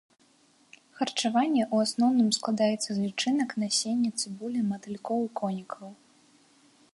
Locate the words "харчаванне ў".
1.01-1.87